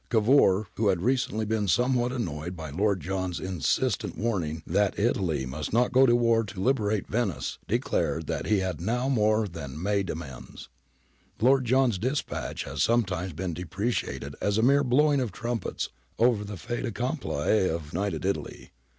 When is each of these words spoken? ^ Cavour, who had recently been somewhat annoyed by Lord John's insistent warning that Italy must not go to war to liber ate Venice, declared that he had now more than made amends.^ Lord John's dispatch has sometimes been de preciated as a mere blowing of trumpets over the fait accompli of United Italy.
^ 0.07 0.09
Cavour, 0.09 0.65
who 0.77 0.87
had 0.87 1.03
recently 1.03 1.45
been 1.45 1.67
somewhat 1.67 2.11
annoyed 2.11 2.55
by 2.57 2.71
Lord 2.71 3.01
John's 3.01 3.39
insistent 3.39 4.17
warning 4.17 4.63
that 4.65 4.97
Italy 4.97 5.45
must 5.45 5.73
not 5.73 5.91
go 5.91 6.07
to 6.07 6.15
war 6.15 6.43
to 6.43 6.59
liber 6.59 6.89
ate 6.89 7.05
Venice, 7.05 7.59
declared 7.67 8.25
that 8.25 8.47
he 8.47 8.61
had 8.61 8.81
now 8.81 9.07
more 9.09 9.47
than 9.47 9.79
made 9.79 10.09
amends.^ 10.09 10.69
Lord 11.39 11.65
John's 11.65 11.99
dispatch 11.99 12.63
has 12.63 12.81
sometimes 12.81 13.33
been 13.33 13.53
de 13.53 13.63
preciated 13.65 14.33
as 14.41 14.57
a 14.57 14.63
mere 14.63 14.83
blowing 14.83 15.19
of 15.21 15.31
trumpets 15.31 15.89
over 16.17 16.43
the 16.43 16.57
fait 16.57 16.83
accompli 16.83 17.69
of 17.69 17.93
United 17.93 18.25
Italy. 18.25 18.71